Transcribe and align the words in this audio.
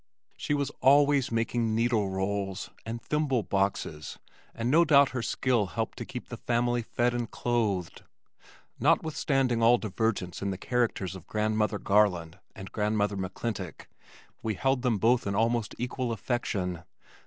She 0.35 0.55
was 0.55 0.71
always 0.81 1.31
making 1.31 1.75
needle 1.75 2.09
rolls 2.09 2.71
and 2.87 2.99
thimble 2.99 3.43
boxes 3.43 4.17
and 4.51 4.71
no 4.71 4.83
doubt 4.83 5.09
her 5.09 5.21
skill 5.21 5.67
helped 5.77 5.95
to 5.99 6.05
keep 6.05 6.29
the 6.29 6.37
family 6.37 6.81
fed 6.81 7.13
and 7.13 7.29
clothed. 7.29 8.01
Notwithstanding 8.79 9.61
all 9.61 9.77
divergence 9.77 10.41
in 10.41 10.49
the 10.49 10.57
characters 10.57 11.15
of 11.15 11.27
Grandmother 11.27 11.77
Garland 11.77 12.39
and 12.55 12.71
Grandmother 12.71 13.15
McClintock, 13.15 13.85
we 14.41 14.55
held 14.55 14.81
them 14.81 14.97
both 14.97 15.27
in 15.27 15.35
almost 15.35 15.75
equal 15.77 16.11
affection. 16.11 16.81